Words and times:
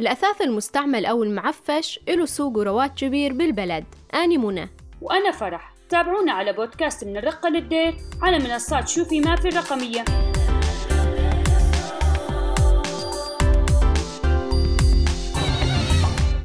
الأثاث 0.00 0.42
المستعمل 0.42 1.06
أو 1.06 1.22
المعفش 1.22 2.00
له 2.08 2.26
سوق 2.26 2.58
ورواج 2.58 2.90
كبير 2.90 3.32
بالبلد. 3.32 3.84
أني 4.14 4.38
منى. 4.38 4.68
وأنا 5.00 5.30
فرح. 5.30 5.74
تابعونا 5.88 6.32
على 6.32 6.52
بودكاست 6.52 7.04
من 7.04 7.16
الرقة 7.16 7.48
للدير. 7.48 7.94
على 8.22 8.38
منصات 8.38 8.88
شوفي 8.88 9.20
ما 9.20 9.36
في 9.36 9.48
الرقمية. 9.48 10.04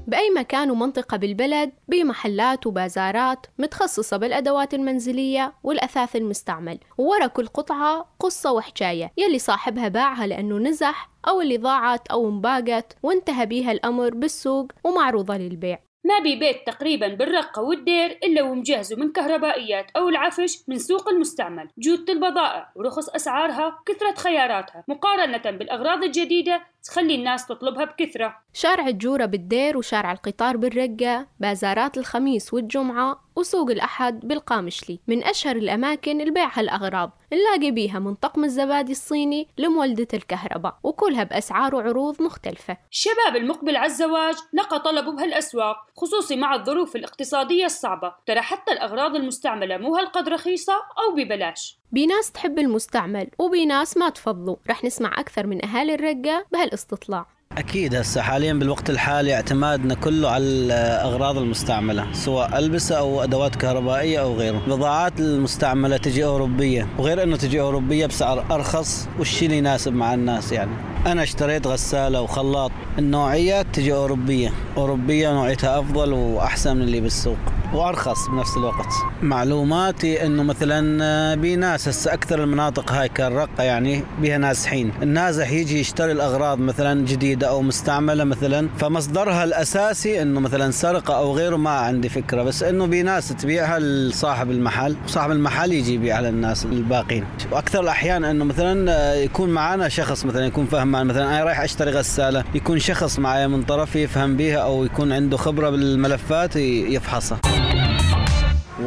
بأي 0.09 0.29
مكان 0.29 0.71
ومنطقة 0.71 1.17
بالبلد 1.17 1.71
بمحلات 1.87 2.67
وبازارات 2.67 3.45
متخصصة 3.59 4.17
بالأدوات 4.17 4.73
المنزلية 4.73 5.53
والأثاث 5.63 6.15
المستعمل. 6.15 6.79
وورا 6.97 7.27
كل 7.27 7.47
قطعة 7.47 8.09
قصة 8.19 8.51
وحكاية. 8.51 9.11
يلي 9.17 9.39
صاحبها 9.39 9.87
باعها 9.87 10.27
لأنه 10.27 10.57
نزح 10.57 11.09
أو 11.27 11.41
اللي 11.41 11.57
ضاعت 11.57 12.07
أو 12.07 12.29
انباقت 12.29 12.97
وانتهى 13.03 13.45
بيها 13.45 13.71
الأمر 13.71 14.09
بالسوق 14.13 14.71
ومعروضة 14.83 15.37
للبيع. 15.37 15.88
ما 16.03 16.19
بي 16.19 16.35
بيت 16.35 16.67
تقريبا 16.67 17.07
بالرقة 17.07 17.61
والدير 17.61 18.19
إلا 18.23 18.41
ومجهزه 18.41 18.95
من 18.95 19.11
كهربائيات 19.11 19.91
أو 19.97 20.09
العفش 20.09 20.63
من 20.67 20.77
سوق 20.77 21.09
المستعمل. 21.09 21.67
جودة 21.77 22.13
البضائع 22.13 22.71
ورخص 22.75 23.09
أسعارها 23.09 23.79
كثرة 23.85 24.15
خياراتها. 24.15 24.83
مقارنة 24.87 25.57
بالأغراض 25.57 26.03
الجديدة 26.03 26.61
تخلي 26.83 27.15
الناس 27.15 27.47
تطلبها 27.47 27.85
بكثرة. 27.85 28.37
شارع 28.53 28.87
الجورة 28.87 29.25
بالدير 29.25 29.77
وشارع 29.77 30.11
القطار 30.11 30.57
بالرقة 30.57 31.27
بازارات 31.39 31.97
الخميس 31.97 32.53
والجمعة 32.53 33.28
وسوق 33.39 33.71
الأحد 33.71 34.27
بالقامشلي 34.27 34.99
من 35.07 35.23
أشهر 35.23 35.55
الأماكن 35.55 36.21
البيع 36.21 36.49
هالأغراض 36.53 37.11
نلاقي 37.33 37.71
بيها 37.71 37.99
من 37.99 38.15
طقم 38.15 38.43
الزبادي 38.43 38.91
الصيني 38.91 39.47
لمولدة 39.57 40.07
الكهرباء 40.13 40.79
وكلها 40.83 41.23
بأسعار 41.23 41.75
وعروض 41.75 42.21
مختلفة. 42.21 42.77
الشباب 42.91 43.35
المقبل 43.35 43.75
على 43.75 43.85
الزواج 43.85 44.35
لقى 44.53 44.79
طلبه 44.79 45.11
بهالأسواق 45.11 45.77
خصوصي 45.97 46.35
مع 46.35 46.55
الظروف 46.55 46.95
الاقتصادية 46.95 47.65
الصعبة. 47.65 48.13
ترى 48.25 48.41
حتى 48.41 48.71
الأغراض 48.71 49.15
المستعملة 49.15 49.77
مو 49.77 49.95
هالقد 49.95 50.29
رخيصة 50.29 50.73
أو 50.73 51.15
ببلاش. 51.15 51.79
بناس 51.91 52.31
تحب 52.31 52.59
المستعمل 52.59 53.29
وبناس 53.39 53.97
ما 53.97 54.09
تفضلوا. 54.09 54.55
رح 54.69 54.83
نسمع 54.83 55.19
أكثر 55.19 55.47
من 55.47 55.65
أهالي 55.65 55.93
الرقة 55.95 56.45
بهالاستطلاع. 56.51 57.38
أكيد 57.57 57.95
هسه 57.95 58.21
حاليا 58.21 58.53
بالوقت 58.53 58.89
الحالي 58.89 59.33
اعتمادنا 59.33 59.93
كله 59.95 60.29
على 60.29 60.43
الأغراض 60.43 61.37
المستعملة 61.37 62.13
سواء 62.13 62.59
ألبسة 62.59 62.97
أو 62.97 63.23
أدوات 63.23 63.55
كهربائية 63.55 64.19
أو 64.19 64.35
غيره. 64.35 64.61
البضاعات 64.67 65.19
المستعملة 65.19 65.97
تجي 65.97 66.25
أوروبية 66.25 66.87
وغير 66.97 67.23
إنه 67.23 67.37
تجي 67.37 67.61
أوروبية 67.61 68.05
بسعر 68.05 68.45
أرخص 68.51 69.07
والشيء 69.19 69.45
اللي 69.45 69.57
يناسب 69.57 69.93
مع 69.93 70.13
الناس 70.13 70.51
يعني؟ 70.51 70.71
أنا 71.05 71.23
اشتريت 71.23 71.67
غسالة 71.67 72.21
وخلاط 72.21 72.71
النوعيات 72.99 73.65
تجي 73.73 73.93
أوروبية 73.93 74.53
أوروبية 74.77 75.33
نوعيتها 75.33 75.79
أفضل 75.79 76.13
وأحسن 76.13 76.75
من 76.75 76.81
اللي 76.81 77.01
بالسوق. 77.01 77.37
وأرخص 77.73 78.27
بنفس 78.27 78.57
الوقت. 78.57 78.93
معلوماتي 79.21 80.25
إنه 80.25 80.43
مثلا 80.43 81.35
بناس 81.35 81.87
هسه 81.87 82.13
أكثر 82.13 82.43
المناطق 82.43 82.91
هاي 82.91 83.09
كالرقة 83.09 83.63
يعني 83.63 84.03
بها 84.21 84.37
نازحين. 84.37 84.91
النازح 85.01 85.51
يجي 85.51 85.79
يشتري 85.79 86.11
الأغراض 86.11 86.59
مثلا 86.59 87.05
جديدة 87.05 87.49
أو 87.49 87.61
مستعملة 87.61 88.23
مثلا 88.23 88.69
فمصدرها 88.77 89.43
الأساسي 89.43 90.21
إنه 90.21 90.39
مثلا 90.39 90.71
سرقة 90.71 91.17
أو 91.17 91.33
غيره 91.33 91.57
ما 91.57 91.69
عندي 91.69 92.09
فكرة. 92.09 92.43
بس 92.43 92.63
إنه 92.63 92.85
بناس 92.85 93.29
تبيعها 93.29 93.79
لصاحب 93.79 94.51
المحل 94.51 94.95
وصاحب 95.05 95.31
المحل 95.31 95.71
يجي 95.71 95.93
يبيعها 95.93 96.21
للناس 96.21 96.65
الباقين 96.65 97.25
وأكثر 97.51 97.81
الأحيان 97.81 98.25
إنه 98.25 98.45
مثلا 98.45 99.15
يكون 99.15 99.49
معنا 99.49 99.89
شخص 99.89 100.25
مثلا 100.25 100.45
يكون 100.45 100.65
فهمان 100.65 101.07
مثلا 101.07 101.23
أنا 101.23 101.43
رايح 101.43 101.59
أشتري 101.59 101.91
غسالة 101.91 102.43
يكون 102.55 102.79
شخص 102.79 103.19
معي 103.19 103.47
من 103.47 103.63
طرفي 103.63 104.03
يفهم 104.03 104.37
بيها 104.37 104.57
أو 104.57 104.85
يكون 104.85 105.11
عنده 105.11 105.37
خبرة 105.37 105.69
بالملفات 105.69 106.55
يفحصها. 106.55 107.39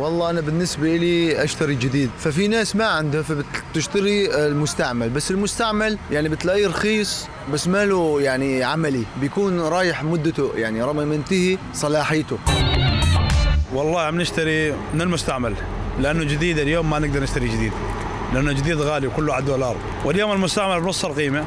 والله 0.03 0.31
أنا 0.31 0.41
بالنسبة 0.41 0.97
لي 0.97 1.45
أشتري 1.45 1.75
جديد. 1.75 2.11
ففي 2.19 2.49
ناس 2.49 2.77
ما 2.77 2.85
عندها 2.85 3.23
فبتشتري 3.23 4.47
المستعمل. 4.47 5.11
بس 5.11 5.31
المستعمل 5.31 5.99
يعني 6.11 6.29
بتلاقيه 6.29 6.67
رخيص 6.67 7.27
بس 7.53 7.69
ما 7.69 7.85
له 7.85 8.21
يعني 8.21 8.65
عملي. 8.65 9.05
بيكون 9.21 9.61
رايح 9.61 10.05
مدته 10.05 10.53
يعني 10.57 10.83
رغم 10.83 10.97
منتهي 10.97 11.59
صلاحيته. 11.75 12.39
والله 13.75 14.01
عم 14.01 14.21
نشتري 14.21 14.73
من 14.95 15.01
المستعمل 15.01 15.55
لأنه 16.01 16.25
جديد. 16.25 16.59
اليوم 16.59 16.91
ما 16.91 16.99
نقدر 16.99 17.23
نشتري 17.23 17.49
جديد 17.49 17.73
لأنه 18.35 18.53
جديد 18.53 18.81
غالي 18.81 19.07
وكله 19.07 19.35
على 19.35 19.41
الدولار. 19.41 19.77
واليوم 20.05 20.33
المستعمل 20.33 20.81
بنص 20.81 21.05
القيمة. 21.05 21.47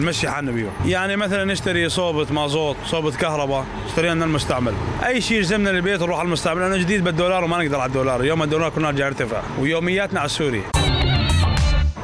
نمشي 0.00 0.30
حالنا 0.30 0.52
بيه 0.52 0.68
يعني 0.86 1.16
مثلا 1.16 1.44
نشتري 1.44 1.88
صوبة 1.88 2.26
مازوت 2.32 2.76
صوبة 2.86 3.10
كهرباء 3.10 3.64
اشتريها 3.86 4.14
من 4.14 4.22
المستعمل. 4.22 4.74
أي 5.06 5.20
شيء 5.20 5.36
يلزمنا 5.36 5.70
للبيت 5.70 6.02
نروح 6.02 6.18
على 6.18 6.26
المستعمل. 6.26 6.60
لأنه 6.60 6.76
جديد 6.76 7.04
بالدولار 7.04 7.44
وما 7.44 7.64
نقدر 7.64 7.80
على 7.80 7.88
الدولار. 7.88 8.20
اليوم 8.20 8.42
الدولار 8.42 8.70
كنا 8.70 8.90
رجع 8.90 9.06
يرتفع 9.06 9.42
ويومياتنا 9.60 10.20
على 10.20 10.26
السوري. 10.26 10.62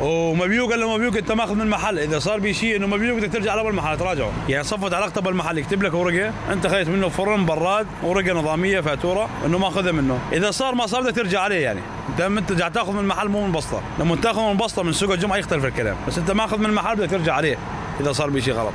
ومبيوق 0.01 0.75
إلا 0.75 0.87
مبيوق 0.87 1.17
أنت 1.17 1.33
ماخذ 1.33 1.55
من 1.55 1.61
المحل 1.61 1.99
إذا 1.99 2.19
صار 2.19 2.41
بي 2.41 2.55
شيء 2.55 2.77
إنه 2.77 2.87
مبيوق 2.87 3.19
بدك 3.19 3.33
ترجع 3.33 3.53
على 3.53 3.69
المحل 3.69 3.99
تراجعه. 3.99 4.33
يعني 4.49 4.65
صفت 4.65 4.95
علاقته 4.95 5.21
بالمحل 5.21 5.59
يكتب 5.59 5.83
لك 5.83 5.95
ورقة. 5.95 6.33
أنت 6.53 6.67
خذيت 6.67 6.89
منه 6.89 7.09
فرن 7.09 7.47
براد 7.47 7.87
ورقة 8.03 8.33
نظامية 8.33 8.81
فاتورة 8.81 9.29
إنه 9.47 9.59
ماخذها 9.59 9.93
منه. 9.93 10.19
إذا 10.33 10.51
صار 10.51 10.75
ما 10.75 10.87
صار 10.87 11.03
بدك 11.03 11.15
ترجع 11.15 11.41
عليه 11.41 11.56
يعني. 11.56 11.81
دام 12.19 12.39
أنت 12.39 12.61
قاعد 12.61 12.73
تاخذ 12.73 12.93
من 12.93 12.99
المحل 12.99 13.29
مو 13.29 13.47
من 13.47 13.53
بسطة. 13.53 13.83
لما 13.99 14.17
تاخذ 14.17 14.41
من 14.41 14.56
بسطة 14.56 14.83
من 14.83 14.93
سوق 14.93 15.12
الجمعة 15.12 15.37
يختلف 15.37 15.65
الكلام. 15.65 15.97
بس 16.09 16.19
أنت 16.19 16.31
ماخذ 16.31 16.59
من 16.59 16.67
المحل 16.67 16.97
بدك 16.97 17.11
ترجع 17.11 17.35
عليه. 17.35 17.59
إذا 18.01 18.12
صار 18.12 18.31
بشيء 18.31 18.55
غلط. 18.55 18.73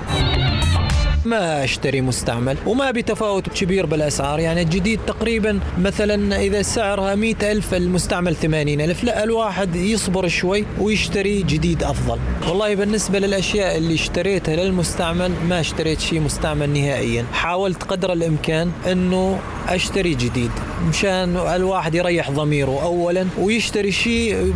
ما 1.26 1.64
أشتري 1.64 2.02
مستعمل 2.02 2.58
وما 2.66 2.92
بتفاوت 2.92 3.50
كبير 3.50 3.86
بالأسعار. 3.86 4.40
يعني 4.40 4.62
الجديد 4.62 5.00
تقريبا 5.08 5.60
مثلا 5.80 6.42
إذا 6.42 6.62
سعرها 6.62 7.16
مئة 7.16 7.52
ألف 7.52 7.74
المستعمل 7.74 8.36
ثمانين 8.36 8.82
ألف. 8.82 9.04
لا 9.04 9.24
الواحد 9.24 9.76
يصبر 9.76 10.28
شوي 10.28 10.66
ويشتري 10.80 11.42
جديد 11.42 11.84
أفضل. 11.84 12.20
والله 12.48 12.76
بالنسبة 12.76 13.20
للأشياء 13.20 13.78
اللي 13.78 13.94
اشتريتها 13.94 14.56
للمستعمل 14.56 15.32
ما 15.50 15.60
اشتريت 15.60 16.00
شيء 16.00 16.20
مستعمل 16.20 16.70
نهائيا. 16.70 17.26
حاولت 17.34 17.84
قدر 17.84 18.14
الإمكان 18.14 18.72
إنه 18.92 19.40
أشتري 19.70 20.14
جديد 20.16 20.52
مشان 20.90 21.38
الواحد 21.38 21.96
يريح 21.96 22.32
ضميره 22.32 22.84
اولا 22.84 23.28
ويشتري 23.40 23.92
شيء 23.92 24.54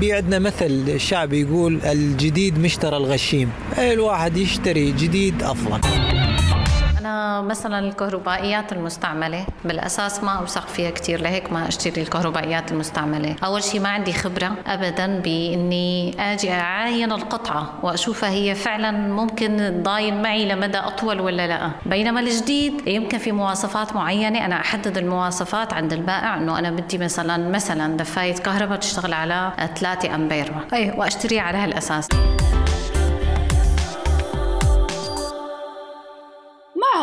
بيعدنا 0.00 0.38
مثل 0.38 1.00
شعبي 1.00 1.40
يقول 1.40 1.80
الجديد 1.84 2.58
مشترى 2.58 2.96
الغشيم. 2.96 3.50
الواحد 3.78 4.36
يشتري 4.36 4.92
جديد 4.92 5.42
افضل 5.42 6.03
مثلا 7.42 7.78
الكهربائيات 7.78 8.72
المستعملة 8.72 9.46
بالأساس 9.64 10.24
ما 10.24 10.32
أوثق 10.32 10.68
فيها 10.68 10.90
كثير 10.90 11.20
لهيك 11.20 11.52
ما 11.52 11.68
أشتري 11.68 12.02
الكهربائيات 12.02 12.72
المستعملة. 12.72 13.36
أول 13.44 13.62
شيء 13.62 13.80
ما 13.80 13.88
عندي 13.88 14.12
خبرة 14.12 14.52
أبدا 14.66 15.20
بإني 15.20 16.14
أجي 16.18 16.52
أعاين 16.52 17.12
القطعة 17.12 17.72
وأشوفها 17.82 18.30
هي 18.30 18.54
فعلا 18.54 18.90
ممكن 18.90 19.80
تضاين 19.82 20.22
معي 20.22 20.48
لمدى 20.48 20.78
أطول 20.78 21.20
ولا 21.20 21.46
لا. 21.46 21.70
بينما 21.86 22.20
الجديد 22.20 22.88
يمكن 22.88 23.18
في 23.18 23.32
مواصفات 23.32 23.96
معينة 23.96 24.44
أنا 24.44 24.60
أحدد 24.60 24.98
المواصفات 24.98 25.72
عند 25.72 25.92
البائع 25.92 26.36
إنه 26.36 26.58
أنا 26.58 26.70
بدي 26.70 26.98
مثلا 26.98 27.48
مثلا 27.48 27.96
دفاية 27.96 28.34
كهرباء 28.34 28.78
تشتغل 28.78 29.12
على 29.12 29.52
3 29.76 30.14
أمبير. 30.14 30.52
أي 30.72 30.90
وأشتريها 30.96 31.42
على 31.42 31.58
هالأساس. 31.58 32.08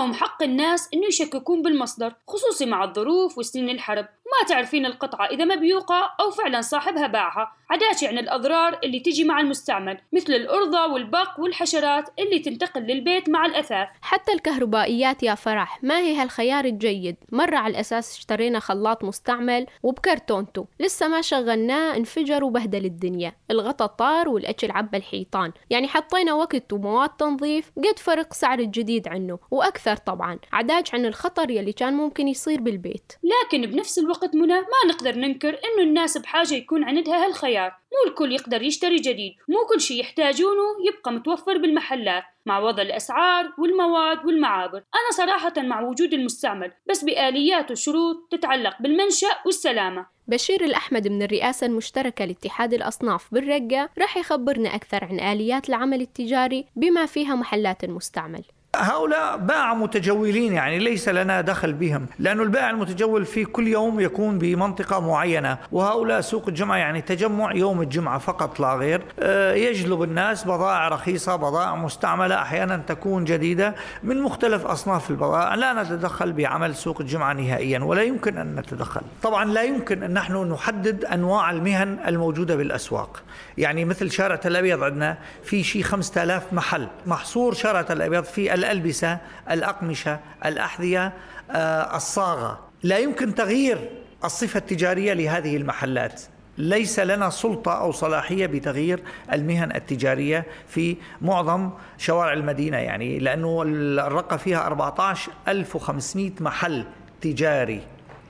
معهم 0.02 0.14
حق 0.14 0.44
الناس 0.44 0.90
إنه 0.94 1.08
يشككون 1.08 1.62
بالمصدر 1.62 2.14
خصوصي 2.28 2.66
مع 2.66 2.84
الظروف 2.84 3.38
وسنين 3.38 3.70
الحرب. 3.70 4.08
ما 4.32 4.48
تعرفين 4.48 4.86
القطعة 4.86 5.26
إذا 5.26 5.46
مبيوقة 5.46 6.16
أو 6.20 6.32
فعلا 6.32 6.62
صاحبها 6.62 7.08
باعها. 7.08 7.52
عداش 7.70 8.04
يعني 8.04 8.20
الأضرار 8.20 8.80
اللي 8.84 9.00
تجي 9.00 9.24
مع 9.24 9.40
المستعمل 9.40 9.98
مثل 10.14 10.34
الأرضة 10.34 10.94
والبق 10.94 11.40
والحشرات 11.40 12.10
اللي 12.20 12.40
تنتقل 12.40 12.82
للبيت 12.82 13.30
مع 13.30 13.46
الأثاث. 13.46 13.88
حتى 14.02 14.34
الكهربائيات 14.34 15.24
يا 15.24 15.36
فرح 15.36 15.84
ما 15.84 16.00
هي 16.00 16.16
هالخيار 16.16 16.66
الجيد؟ 16.66 17.16
مرة 17.32 17.58
على 17.58 17.72
الأساس 17.72 18.18
اشترينا 18.18 18.60
خلاط 18.60 19.04
مستعمل 19.04 19.66
وبكرتونته. 19.84 20.68
لسه 20.80 21.08
ما 21.08 21.22
شغلناه 21.22 21.98
انفجر 21.98 22.44
وبهدل 22.44 22.86
الدنيا. 22.86 23.34
الغطا 23.52 23.86
طار 23.86 24.30
والأكل 24.30 24.72
عبى 24.72 24.98
الحيطان. 24.98 25.52
يعني 25.70 25.88
حطينا 25.88 26.34
وقت 26.34 26.74
ومواد 26.74 27.10
تنظيف 27.10 27.72
قد 27.78 28.00
فرق 28.00 28.34
سعر 28.34 28.60
الجديد 28.60 29.08
عنه. 29.08 29.40
وأكثر 29.52 29.96
طبعا 29.96 30.40
عداج 30.54 30.88
عن 30.94 31.06
الخطر 31.06 31.52
يلي 31.52 31.74
كان 31.74 31.94
ممكن 31.94 32.28
يصير 32.28 32.62
بالبيت. 32.62 33.14
لكن 33.24 33.62
بنفس 33.62 34.00
الوقت 34.00 34.21
وقت 34.22 34.36
منى 34.36 34.54
ما 34.54 34.88
نقدر 34.88 35.16
ننكر 35.16 35.50
إنه 35.50 35.84
الناس 35.84 36.18
بحاجة 36.18 36.54
يكون 36.54 36.84
عندها 36.84 37.26
هالخيار. 37.26 37.70
مو 37.70 38.12
الكل 38.12 38.32
يقدر 38.32 38.62
يشتري 38.62 38.96
جديد. 38.96 39.34
مو 39.50 39.66
كل 39.74 39.82
شي 39.82 40.00
يحتاجونه 40.00 40.64
يبقى 40.88 41.12
متوفر 41.12 41.58
بالمحلات 41.58 42.24
مع 42.46 42.60
وضع 42.60 42.82
الأسعار 42.84 43.54
والمواد 43.58 44.26
والمعابر. 44.26 44.78
أنا 44.78 45.12
صراحة 45.18 45.54
مع 45.58 45.82
وجود 45.82 46.14
المستعمل 46.14 46.72
بس 46.90 47.04
بآليات 47.04 47.72
وشروط 47.72 48.28
تتعلق 48.32 48.74
بالمنشأ 48.80 49.28
والسلامة. 49.46 50.06
بشير 50.28 50.64
الأحمد 50.64 51.08
من 51.08 51.22
الرئاسة 51.22 51.68
المشتركة 51.68 52.26
لاتحاد 52.26 52.74
الأصناف 52.74 53.34
بالرقة 53.34 53.90
رح 54.00 54.18
يخبرنا 54.18 54.76
أكثر 54.76 55.04
عن 55.04 55.20
آليات 55.20 55.70
العمل 55.70 56.02
التجاري 56.02 56.66
بما 56.76 57.06
فيها 57.06 57.36
محلات 57.36 57.84
المستعمل. 57.84 58.44
هؤلاء 58.76 59.38
باع 59.38 59.74
متجولين 59.74 60.54
يعني 60.54 60.80
ليس 60.80 61.10
لنا 61.10 61.42
دخل 61.42 61.74
بهم 61.74 62.06
لأن 62.20 62.40
البائع 62.40 62.70
المتجول 62.70 63.26
في 63.26 63.46
كل 63.46 63.68
يوم 63.68 64.00
يكون 64.00 64.40
بمنطقة 64.40 65.00
معينة 65.00 65.58
وهؤلاء 65.72 66.22
سوق 66.22 66.48
الجمعة 66.48 66.78
يعني 66.78 67.02
تجمع 67.02 67.56
يوم 67.56 67.82
الجمعة 67.82 68.18
فقط 68.18 68.60
لا 68.60 68.74
غير. 68.76 69.02
آه، 69.20 69.54
يجلب 69.54 70.04
الناس 70.04 70.44
بضائع 70.44 70.88
رخيصة 70.88 71.36
بضائع 71.36 71.76
مستعملة 71.76 72.42
أحيانا 72.42 72.78
تكون 72.88 73.24
جديدة 73.24 73.76
من 74.04 74.22
مختلف 74.22 74.66
أصناف 74.66 75.10
البضائع. 75.10 75.56
لا 75.56 75.84
نتدخل 75.84 76.34
بعمل 76.34 76.76
سوق 76.76 77.02
الجمعة 77.02 77.34
نهائيا 77.34 77.80
ولا 77.80 78.02
يمكن 78.02 78.38
أن 78.38 78.56
نتدخل. 78.56 79.02
طبعا 79.24 79.46
لا 79.46 79.64
يمكن 79.64 80.04
أن 80.04 80.14
نحن 80.14 80.52
نحدد 80.52 81.06
أنواع 81.06 81.52
المهن 81.52 82.00
الموجودة 82.08 82.56
بالأسواق. 82.56 83.24
يعني 83.58 83.86
مثل 83.86 84.12
شارع 84.12 84.36
تل 84.36 84.56
أبيض 84.56 84.84
عندنا 84.84 85.18
في 85.44 85.64
شيء 85.64 85.84
5000 85.84 86.54
محل 86.54 86.88
محصور 87.06 87.54
شارع 87.54 87.82
تل 87.82 88.02
أبيض 88.02 88.24
في 88.24 88.54
الألبسة 88.62 89.18
الأقمشة 89.52 90.20
الأحذية 90.46 91.14
آه، 91.52 91.96
الصاغة. 91.96 92.60
لا 92.84 92.98
يمكن 92.98 93.36
تغيير 93.36 93.90
الصفة 94.24 94.58
التجارية 94.58 95.14
لهذه 95.14 95.58
المحلات. 95.58 96.22
ليس 96.58 97.00
لنا 97.00 97.30
سلطة 97.30 97.72
أو 97.74 97.92
صلاحية 97.92 98.46
بتغيير 98.46 99.04
المهن 99.34 99.76
التجارية 99.76 100.46
في 100.68 100.98
معظم 101.22 101.70
شوارع 101.98 102.34
المدينة 102.34 102.78
يعني 102.78 103.20
لأنه 103.20 103.64
الرقة 104.08 104.38
فيها 104.38 104.68
14500 104.68 106.32
محل 106.40 106.86
تجاري. 107.22 107.82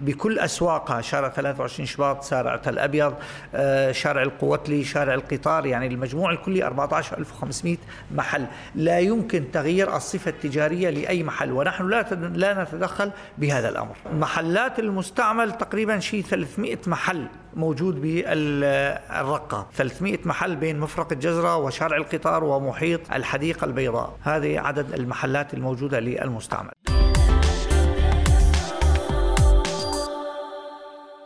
بكل 0.01 0.39
أسواقها 0.39 1.01
شارع 1.01 1.30
23 1.30 1.86
شباط 1.86 2.24
شارع 2.24 2.56
تل 2.56 2.80
أبيض 2.80 3.13
آه، 3.56 3.92
شارع 3.92 4.21
القوتلي 4.21 4.83
شارع 4.83 5.13
القطار 5.13 5.65
يعني 5.65 5.88
المجموع 5.88 6.31
الكلي 6.31 6.63
14500 6.63 7.77
محل. 8.12 8.45
لا 8.75 9.00
يمكن 9.00 9.51
تغيير 9.51 9.95
الصفة 9.95 10.31
التجارية 10.31 10.89
لأي 10.89 11.24
محل 11.24 11.51
ونحن 11.51 11.88
لا 11.88 12.01
لا 12.33 12.63
نتدخل 12.63 13.12
بهذا 13.38 13.69
الأمر. 13.69 13.95
محلات 14.13 14.80
المستعمل 14.80 15.51
تقريبا 15.51 16.00
شيء 16.00 16.24
300 16.24 16.77
محل 16.88 17.27
موجود 17.56 18.01
بالرقة. 18.01 19.68
300 19.74 20.19
محل 20.25 20.56
بين 20.56 20.80
مفرق 20.80 21.12
الجزرة 21.12 21.56
وشارع 21.56 21.98
القطار 21.98 22.44
ومحيط 22.44 23.12
الحديقة 23.13 23.65
البيضاء. 23.65 24.18
هذه 24.21 24.59
عدد 24.59 24.94
المحلات 24.94 25.53
الموجودة 25.53 26.00
للمستعمل. 26.00 26.71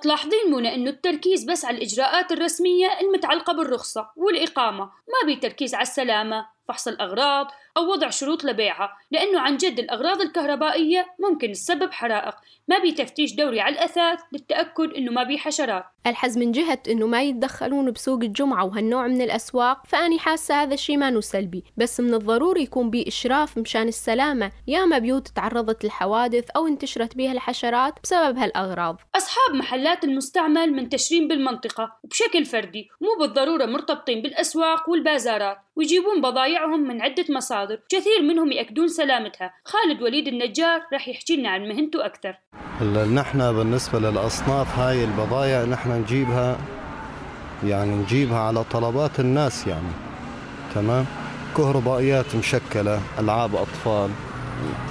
تلاحظين 0.05 0.51
منى 0.51 0.75
إنه 0.75 0.89
التركيز 0.89 1.43
بس 1.43 1.65
على 1.65 1.77
الإجراءات 1.77 2.31
الرسمية 2.31 2.99
المتعلقة 3.01 3.53
بالرخصة 3.53 4.09
والإقامة 4.15 4.83
ما 4.85 5.25
بي 5.25 5.35
تركيز 5.35 5.75
على 5.75 5.81
السلامة. 5.81 6.54
فحص 6.67 6.87
الأغراض 6.87 7.47
أو 7.77 7.91
وضع 7.91 8.09
شروط 8.09 8.43
لبيعها 8.43 8.97
لأنه 9.11 9.39
عن 9.39 9.57
جد 9.57 9.79
الأغراض 9.79 10.21
الكهربائية 10.21 11.07
ممكن 11.19 11.51
تسبب 11.51 11.91
حرائق. 11.91 12.35
ما 12.67 12.79
بي 12.79 12.91
تفتيش 12.91 13.35
دوري 13.35 13.59
على 13.59 13.75
الأثاث 13.75 14.19
للتأكد 14.31 14.93
إنه 14.93 15.11
ما 15.11 15.23
بي 15.23 15.37
حشرات. 15.37 15.85
الحز 16.07 16.37
من 16.37 16.51
جهة 16.51 16.79
إنه 16.89 17.07
ما 17.07 17.23
يتدخلون 17.23 17.91
بسوق 17.91 18.23
الجمعة 18.23 18.65
وهالنوع 18.65 19.07
من 19.07 19.21
الأسواق 19.21 19.81
فأني 19.87 20.19
حاسة 20.19 20.63
هذا 20.63 20.73
الشيء 20.73 20.97
ما 20.97 21.21
سلبي. 21.21 21.63
بس 21.77 21.99
من 21.99 22.13
الضروري 22.13 22.63
يكون 22.63 22.89
بي 22.89 23.07
إشراف 23.07 23.57
مشان 23.57 23.87
السلامة 23.87 24.51
ياما 24.67 24.97
بيوت 24.97 25.27
تعرضت 25.27 25.85
لحوادث 25.85 26.49
أو 26.55 26.67
انتشرت 26.67 27.15
بها 27.15 27.31
الحشرات 27.31 27.93
بسبب 28.03 28.37
هالأغراض. 28.37 28.97
أصحاب 29.15 29.55
محلات 29.55 30.03
المستعمل 30.03 30.73
منتشرين 30.73 31.27
بالمنطقة 31.27 31.97
وبشكل 32.03 32.45
فردي 32.45 32.89
مو 33.01 33.07
بالضرورة 33.19 33.65
مرتبطين 33.65 34.21
بالأسواق 34.21 34.89
والبازارات 34.89 35.57
ويجيبون 35.75 36.21
بضايعهم 36.55 36.87
من 36.87 37.01
عدة 37.01 37.25
مصادر 37.29 37.79
كثير 37.89 38.21
منهم 38.21 38.51
يأكدون 38.51 38.87
سلامتها. 38.87 39.53
خالد 39.65 40.01
وليد 40.01 40.27
النجار 40.27 40.81
راح 40.93 41.07
يحكي 41.07 41.35
لنا 41.35 41.49
عن 41.49 41.61
مهنته 41.61 42.05
أكثر. 42.05 42.35
نحن 43.13 43.53
بالنسبة 43.53 43.99
للأصناف 43.99 44.79
هاي 44.79 45.03
البضايع 45.03 45.63
نحن 45.63 45.91
نجيبها 45.91 46.57
يعني 47.63 47.95
نجيبها 47.95 48.39
على 48.39 48.63
طلبات 48.63 49.19
الناس 49.19 49.67
يعني 49.67 49.91
تمام؟ 50.75 51.05
كهربائيات 51.57 52.35
مشكلة 52.35 53.01
ألعاب 53.19 53.55
أطفال 53.55 54.09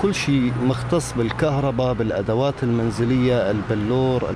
كل 0.02 0.14
شيء 0.14 0.52
مختص 0.62 1.12
بالكهرباء 1.12 1.92
بالأدوات 1.92 2.62
المنزلية 2.62 3.50
البلور 3.50 4.30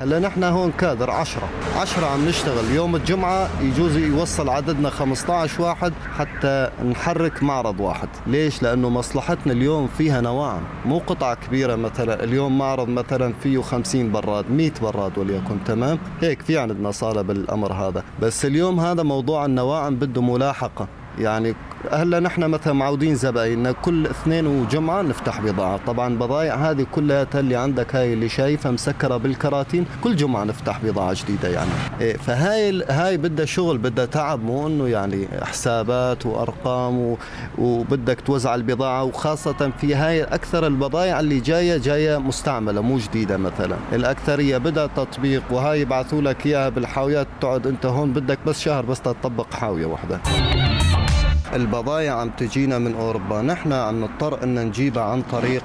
هلا 0.00 0.18
نحن 0.18 0.44
هون 0.44 0.72
كادر 0.72 1.10
10 1.10 1.48
10 1.76 2.06
عم 2.06 2.28
نشتغل. 2.28 2.70
يوم 2.74 2.96
الجمعة 2.96 3.48
يجوز 3.62 3.96
يوصل 3.96 4.48
عددنا 4.48 4.90
15 4.90 5.62
واحد 5.62 5.92
حتى 6.18 6.70
نحرك 6.84 7.42
معرض 7.42 7.80
واحد. 7.80 8.08
ليش؟ 8.26 8.62
لأنه 8.62 8.88
مصلحتنا 8.88 9.52
اليوم 9.52 9.88
فيها 9.98 10.20
نواعم. 10.20 10.62
مو 10.84 10.98
قطعة 10.98 11.34
كبيرة 11.34 11.76
مثلا. 11.76 12.24
اليوم 12.24 12.58
معرض 12.58 12.88
مثلا 12.88 13.32
فيه 13.42 13.62
50 13.62 14.12
براد 14.12 14.50
100 14.50 14.72
براد 14.82 15.18
وليكن. 15.18 15.64
تمام؟ 15.66 15.98
هيك 16.20 16.42
في 16.42 16.58
عندنا 16.58 16.90
صالة 16.90 17.22
بالأمر 17.22 17.72
هذا. 17.72 18.02
بس 18.22 18.44
اليوم 18.44 18.80
هذا 18.80 19.02
موضوع 19.02 19.44
النواعم 19.44 19.96
بده 19.96 20.22
ملاحقة. 20.22 20.88
يعني 21.18 21.54
هلا 21.92 22.20
نحن 22.20 22.44
مثلا 22.44 22.72
معودين 22.72 23.14
زبايننا 23.14 23.72
كل 23.72 24.06
اثنين 24.06 24.46
وجمعة 24.46 25.02
نفتح 25.02 25.40
بضاعة. 25.40 25.80
طبعا 25.86 26.18
بضايع 26.18 26.54
هذه 26.54 26.86
كلها 26.94 27.26
اللي 27.34 27.56
عندك 27.56 27.96
هاي 27.96 28.12
اللي 28.12 28.28
شايفها 28.28 28.72
مسكرة 28.72 29.16
بالكراتين 29.16 29.86
كل 30.04 30.16
جمعة 30.16 30.44
نفتح 30.44 30.80
بضاعة 30.84 31.16
جديدة 31.22 31.48
يعني. 31.48 31.70
إيه 32.00 32.16
فهاي 32.16 32.84
هاي 32.90 33.16
بدها 33.16 33.46
شغل 33.46 33.78
بدها 33.78 34.04
تعب 34.04 34.42
مو 34.44 34.66
إنه 34.66 34.88
يعني 34.88 35.28
حسابات 35.42 36.26
وأرقام 36.26 36.98
و... 36.98 37.18
وبدك 37.58 38.20
توزع 38.20 38.54
البضاعة. 38.54 39.04
وخاصة 39.04 39.70
في 39.80 39.94
هاي 39.94 40.24
أكثر 40.24 40.66
البضائع 40.66 41.20
اللي 41.20 41.40
جاية 41.40 41.76
جاية 41.76 42.18
مستعملة 42.18 42.80
مو 42.80 42.98
جديدة 42.98 43.36
مثلا. 43.36 43.76
الأكثرية 43.92 44.58
بدها 44.58 44.86
تطبيق 44.86 45.42
وهاي 45.50 45.80
يبعثوا 45.80 46.22
لك 46.22 46.46
إياها 46.46 46.68
بالحاويات 46.68 47.26
تقعد 47.40 47.66
أنت 47.66 47.86
هون 47.86 48.12
بدك 48.12 48.38
بس 48.46 48.60
شهر 48.60 48.84
بس 48.84 49.00
تطبق 49.00 49.54
حاوية 49.54 49.86
واحدة. 49.86 50.20
البضايع 51.54 52.14
عم 52.20 52.30
تجينا 52.30 52.78
من 52.78 52.94
أوروبا. 52.94 53.42
نحن 53.42 53.72
عم 53.72 54.00
نضطر 54.04 54.42
إن 54.42 54.66
نجيبها 54.66 55.02
عن 55.02 55.22
طريق 55.22 55.64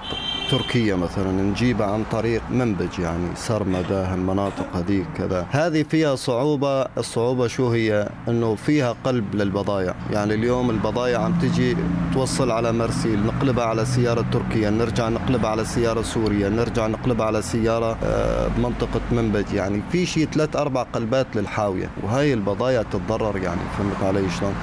تركيا 0.52 0.96
مثلا 0.96 1.32
نجيبها 1.32 1.88
عن 1.88 2.04
طريق 2.12 2.42
منبج 2.52 3.00
يعني 3.00 3.28
سرمدة 3.36 4.14
المناطق 4.14 4.76
هذيك 4.76 5.06
كذا. 5.18 5.46
هذه 5.52 5.84
فيها 5.84 6.16
صعوبة. 6.16 6.82
الصعوبة 6.82 7.48
شو 7.48 7.70
هي؟ 7.70 8.10
إنه 8.28 8.56
فيها 8.56 8.96
قلب 9.04 9.36
للبضايع 9.36 9.94
يعني 10.12 10.34
اليوم 10.34 10.70
البضايع 10.70 11.22
عم 11.22 11.34
تجي 11.34 11.78
توصل 12.14 12.52
على 12.52 12.72
مرسيل 12.72 13.26
نقلبها 13.26 13.66
على 13.66 13.86
سيارة 13.86 14.26
تركيا 14.32 14.70
نرجع 14.70 15.10
نقلبها 15.10 15.50
على 15.50 15.66
سيارة 15.66 16.02
سوريا 16.02 16.50
نرجع 16.50 16.88
نقلبها 16.88 17.26
على 17.26 17.42
سيارة 17.42 17.98
آه، 18.04 18.48
بمنطقة 18.48 19.02
منبج 19.12 19.54
يعني. 19.54 19.82
في 19.92 20.06
شيء 20.06 20.26
ثلاث 20.26 20.56
أربع 20.56 20.84
قلبات 20.84 21.28
للحاوية. 21.36 21.90
وهي 22.04 22.34
البضايع 22.34 22.82
تتضرر 22.82 23.38
يعني 23.38 23.62
فهمت 23.78 24.04
علي 24.04 24.30
شلون؟ 24.40 24.54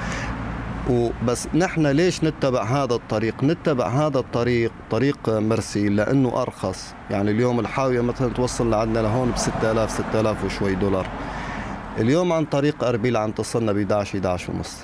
وبس 0.89 1.47
نحن 1.53 1.87
ليش 1.87 2.23
نتبع 2.23 2.63
هذا 2.63 2.95
الطريق؟ 2.95 3.43
نتبع 3.43 3.87
هذا 3.87 4.19
الطريق 4.19 4.71
طريق 4.91 5.29
مرسي 5.29 5.89
لأنه 5.89 6.41
أرخص. 6.41 6.93
يعني 7.09 7.31
اليوم 7.31 7.59
الحاوية 7.59 8.01
مثلا 8.01 8.33
توصل 8.33 8.71
لعندنا 8.71 8.99
لهون 8.99 9.31
ب 9.31 9.37
6000 9.37 9.91
6000 9.91 10.45
وشوي 10.45 10.75
دولار. 10.75 11.07
اليوم 11.97 12.33
عن 12.33 12.45
طريق 12.45 12.83
أربيل 12.83 13.17
عم 13.17 13.31
تصلنا 13.31 13.71
ب 13.71 13.77
11 13.77 14.17
11 14.17 14.51
ونص. 14.51 14.77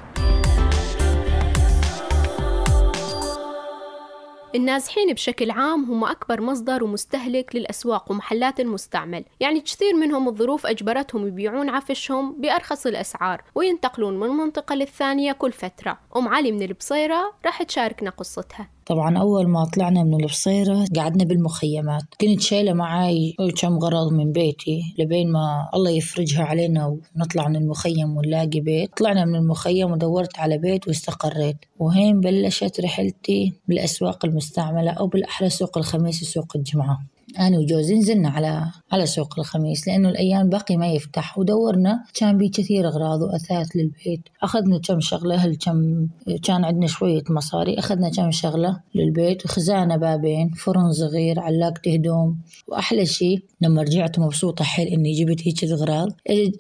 النازحين 4.55 5.13
بشكل 5.13 5.51
عام 5.51 5.83
هم 5.83 6.03
أكبر 6.03 6.41
مصدر 6.41 6.83
ومستهلك 6.83 7.55
للأسواق 7.55 8.11
ومحلات 8.11 8.59
المستعمل. 8.59 9.25
يعني 9.39 9.61
كثير 9.61 9.93
منهم 9.93 10.27
الظروف 10.27 10.65
أجبرتهم 10.65 11.27
يبيعون 11.27 11.69
عفشهم 11.69 12.41
بأرخص 12.41 12.85
الأسعار 12.85 13.43
وينتقلون 13.55 14.19
من 14.19 14.29
منطقة 14.29 14.75
للثانية 14.75 15.31
كل 15.31 15.51
فترة. 15.51 15.99
أم 16.15 16.27
علي 16.27 16.51
من 16.51 16.61
البصيرة 16.61 17.33
راح 17.45 17.63
تشاركنا 17.63 18.09
قصتها. 18.09 18.76
طبعا 18.87 19.17
أول 19.17 19.47
ما 19.47 19.65
طلعنا 19.65 20.03
من 20.03 20.21
البصيرة 20.21 20.85
قعدنا 20.95 21.23
بالمخيمات. 21.23 22.03
كنت 22.21 22.41
شايلة 22.41 22.73
معاي 22.73 23.35
كم 23.61 23.79
غرض 23.79 24.13
من 24.13 24.31
بيتي 24.31 24.81
لبين 24.99 25.31
ما 25.31 25.69
الله 25.73 25.91
يفرجها 25.91 26.43
علينا 26.43 26.97
ونطلع 27.15 27.47
من 27.47 27.55
المخيم 27.55 28.17
ونلاقي 28.17 28.59
بيت. 28.59 28.97
طلعنا 28.97 29.25
من 29.25 29.35
المخيم 29.35 29.91
ودورت 29.91 30.39
على 30.39 30.57
بيت 30.57 30.87
واستقريت. 30.87 31.57
وهين 31.79 32.19
بلشت 32.19 32.81
رحلتي 32.81 33.53
بالأسواق 33.67 34.25
المستعملة 34.25 34.91
أو 34.91 35.07
بالأحرى 35.07 35.49
سوق 35.49 35.77
الخميس 35.77 36.21
وسوق 36.21 36.55
الجمعة. 36.55 36.99
أنا 37.39 37.57
وجوزي 37.57 37.95
نزلنا 37.95 38.29
على 38.29 38.65
على 38.91 39.05
سوق 39.05 39.39
الخميس 39.39 39.87
لأنه 39.87 40.09
الأيام 40.09 40.49
باقي 40.49 40.77
ما 40.77 40.87
يفتح 40.87 41.37
ودورنا 41.37 42.03
كان 42.13 42.37
بي 42.37 42.49
كثير 42.49 42.87
أغراض 42.87 43.21
وأثاث 43.21 43.67
للبيت. 43.75 44.21
أخذنا 44.43 44.77
كم 44.77 44.99
شغلة 44.99 45.35
هل 45.35 45.55
كم 45.55 46.07
كان 46.43 46.65
عندنا 46.65 46.87
شوية 46.87 47.23
مصاري 47.29 47.79
أخذنا 47.79 48.09
كم 48.09 48.31
شغلة 48.31 48.79
للبيت 48.95 49.45
وخزانة 49.45 49.97
بابين 49.97 50.49
فرن 50.49 50.91
صغير 50.91 51.39
علاقة 51.39 51.93
هدوم 51.93 52.37
وأحلى 52.67 53.05
شيء 53.05 53.39
لما 53.61 53.81
رجعت 53.81 54.19
مبسوطة 54.19 54.63
حيل 54.63 54.87
إني 54.87 55.13
جبت 55.13 55.47
هيك 55.47 55.63
الأغراض. 55.63 56.09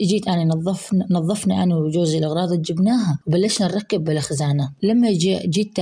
جيت 0.01 0.27
أنا 0.27 0.43
نظفنا 0.43 1.07
نظفنا 1.11 1.63
أنا 1.63 1.75
وجوزي 1.75 2.17
الأغراض 2.17 2.61
جبناها 2.61 3.19
وبلشنا 3.27 3.67
نركب 3.67 4.03
بالخزانة. 4.03 4.71
لما 4.83 5.11
جيت 5.11 5.77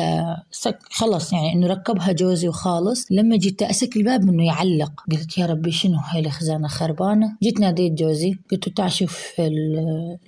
خلص 0.90 1.34
يعني 1.34 1.54
إنه 1.54 1.68
ركبها 1.68 2.12
جوزي 2.12 2.48
وخالص 2.48 3.06
لما 3.12 3.38
جيت 3.38 3.64
أسك 3.64 3.98
الباب 3.98 4.24
منه 4.26 4.46
يعلق. 4.46 4.75
قلت 4.84 5.38
يا 5.38 5.46
ربي 5.46 5.72
شنو 5.72 5.98
هاي 5.98 6.20
الخزانة 6.20 6.68
خربانة؟ 6.68 7.38
جيت 7.44 7.60
ناديت 7.60 7.94
جوزي 7.94 8.38
قلت 8.52 8.68
له 8.68 8.74
تعال 8.74 8.92
شوف 8.92 9.32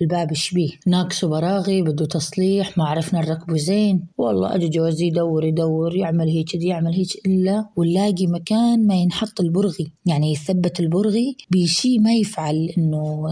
الباب 0.02 0.34
شبيه 0.34 0.70
ناقصه 0.86 1.28
براغي 1.28 1.82
بده 1.82 2.06
تصليح 2.06 2.78
ما 2.78 2.84
عرفنا 2.84 3.20
نركبه 3.20 3.56
زين. 3.56 4.06
والله 4.18 4.54
أجي 4.54 4.68
جوزي 4.68 5.06
يدور 5.06 5.44
يدور 5.44 5.96
يعمل 5.96 6.28
هيك 6.28 6.54
يعمل 6.54 6.94
هيك. 6.94 7.26
إلا 7.26 7.68
ونلاقي 7.76 8.26
مكان 8.26 8.86
ما 8.86 8.94
ينحط 8.94 9.40
البرغي. 9.40 9.92
يعني 10.06 10.32
يثبت 10.32 10.80
البرغي 10.80 11.36
بشي 11.50 11.98
ما 11.98 12.14
يفعل 12.14 12.70
إنه 12.78 13.28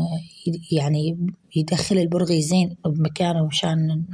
يعني 0.73 1.17
يدخل 1.57 1.99
البرغي 1.99 2.43
زين 2.43 2.77
بمكانه 2.87 3.47
مشان 3.47 4.05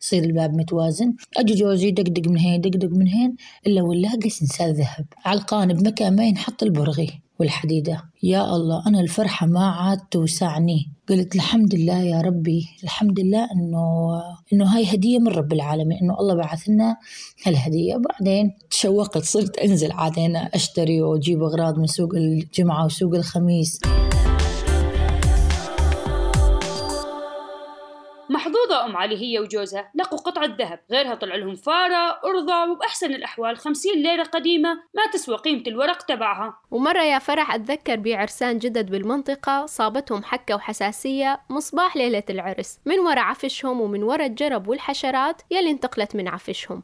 يصير 0.00 0.24
الباب 0.24 0.54
متوازن. 0.54 1.14
أجي 1.36 1.54
جوزي 1.54 1.90
دقدق 1.90 2.28
من 2.28 2.38
هين 2.38 2.60
دقدق 2.60 2.88
من 2.90 3.06
هين 3.06 3.36
إلا 3.66 3.82
ولا 3.82 4.10
قس 4.24 4.42
إنسان 4.42 4.70
ذهب. 4.72 5.06
علقان 5.24 5.72
بمكان 5.72 6.16
ما 6.16 6.24
ينحط 6.24 6.62
البرغي 6.62 7.22
والحديدة. 7.40 8.02
يا 8.22 8.56
الله 8.56 8.82
أنا 8.86 9.00
الفرحة 9.00 9.46
ما 9.46 9.66
عاد 9.66 9.98
توسعني. 10.10 10.90
قلت 11.08 11.34
الحمد 11.34 11.74
لله 11.74 11.98
يا 11.98 12.20
ربي. 12.20 12.68
الحمد 12.84 13.20
لله 13.20 13.48
إنه 13.52 14.10
إنه 14.52 14.64
هاي 14.64 14.94
هدية 14.94 15.18
من 15.18 15.28
رب 15.28 15.52
العالمين. 15.52 15.98
إنه 15.98 16.18
الله 16.20 16.34
بعث 16.34 16.68
لنا 16.68 16.96
هالهدية. 17.46 17.96
بعدين 17.96 18.50
تشوقت 18.70 19.22
صرت 19.22 19.58
أنزل 19.58 19.92
عاد 19.92 20.14
أشتري 20.54 21.02
وأجيب 21.02 21.42
أغراض 21.42 21.78
من 21.78 21.86
سوق 21.86 22.14
الجمعة 22.14 22.84
وسوق 22.84 23.14
الخميس. 23.14 23.80
محظوظة 28.32 28.84
أم 28.84 28.96
علي 28.96 29.22
هي 29.22 29.38
وجوزها 29.38 29.90
لقوا 29.94 30.18
قطعة 30.18 30.56
ذهب 30.58 30.80
غيرها 30.90 31.14
طلع 31.14 31.34
لهم 31.34 31.56
فارة 31.56 32.20
أرضى 32.24 32.70
وبأحسن 32.70 33.14
الأحوال 33.14 33.56
خمسين 33.56 34.02
ليرة 34.02 34.22
قديمة 34.22 34.74
ما 34.74 35.06
تسوى 35.12 35.36
قيمة 35.36 35.62
الورق 35.66 36.02
تبعها. 36.02 36.58
ومرة 36.70 37.02
يا 37.02 37.18
فرح 37.18 37.54
أتذكر 37.54 37.96
بعرسان 37.96 38.58
جدد 38.58 38.90
بالمنطقة 38.90 39.66
صابتهم 39.66 40.22
حكة 40.24 40.54
وحساسية 40.54 41.40
مصباح 41.50 41.96
ليلة 41.96 42.22
العرس. 42.30 42.78
من 42.86 42.98
ورا 42.98 43.20
عفشهم 43.20 43.80
ومن 43.80 44.02
ورا 44.02 44.26
الجرب 44.26 44.68
والحشرات 44.68 45.42
يلي 45.50 45.70
انتقلت 45.70 46.16
من 46.16 46.28
عفشهم. 46.28 46.82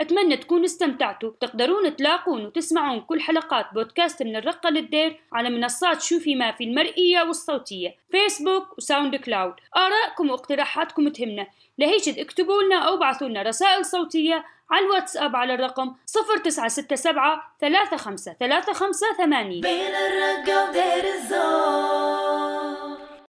أتمنى 0.00 0.36
تكونوا 0.36 0.64
استمتعتوا. 0.64 1.30
تقدرون 1.40 1.96
تلاقون 1.96 2.46
وتسمعون 2.46 3.00
كل 3.00 3.20
حلقات 3.20 3.66
بودكاست 3.74 4.22
من 4.22 4.36
الرقة 4.36 4.70
للدير 4.70 5.20
على 5.32 5.50
منصات 5.50 6.02
شوفي 6.02 6.34
ما 6.34 6.52
في 6.52 6.64
المرئية 6.64 7.22
والصوتية. 7.22 7.94
فيسبوك 8.10 8.78
وساوند 8.78 9.16
كلاود 9.16 9.54
آرائكم 9.76 10.30
واقتراحاتكم 10.30 11.08
تهمنا. 11.08 11.46
لهيش 11.78 12.08
اكتبوا 12.08 12.62
لنا 12.62 12.78
أو 12.78 12.96
بعثوا 12.96 13.28
لنا 13.28 13.42
رسائل 13.42 13.84
صوتية 13.84 14.44
على 14.70 14.86
الواتساب 14.86 15.36
على 15.36 15.54
الرقم 15.54 15.94
0967 16.06 17.40
35 17.60 18.74
35 18.74 19.16
8 19.16 19.60
بين 19.60 19.94
الرقة 19.94 20.68
ودير 20.68 21.14
الزور 21.14 22.79